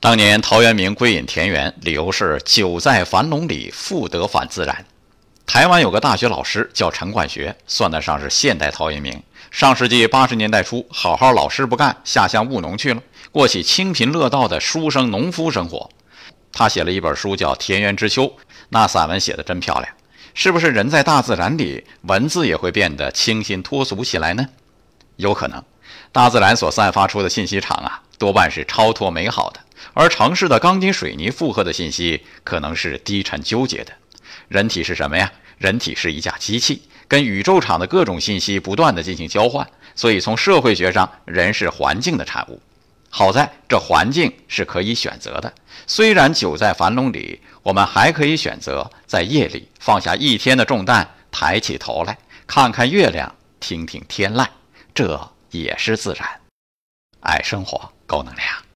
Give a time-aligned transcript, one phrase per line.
[0.00, 4.84] 当年陶渊明归隐田园，理由是“久在樊笼里，复得返自然”。
[5.44, 9.20] 台湾有个大学老师叫陈冠学，算得上是现代陶渊明。
[9.50, 15.90] 上世纪八十年代初，好好老师不干，下乡务农去了，过起清贫乐道的书生农夫生活。
[16.52, 18.22] 他写了一本书叫《田园之秋》，
[18.68, 19.92] 那散文写得真漂亮。
[20.32, 24.46] 是不是人在大自然里，文字也会变得清新脱俗起来呢？
[25.16, 25.60] 有可能，
[26.12, 29.60] 大自然所散发出的信息场啊，多半是超脱美好的。
[29.94, 33.92] 而城市的钢筋水泥负荷的信息可能是低沉纠结的。
[34.48, 35.30] 人体是什么呀？
[35.58, 39.66] 人体是一架机器，跟宇宙场的各种信息不断的进行交换。
[39.94, 42.60] 所以从社会学上，人是环境的产物。
[43.10, 45.52] 好在这环境是可以选择的。
[45.86, 54.46] 虽然久在樊笼里，我们还可以选择在夜里放下一天的重担，抬起头来看看月亮，听听天籁，
[54.94, 55.18] 这
[55.50, 56.40] 也是自然。
[57.20, 58.67] 爱生活，高能量。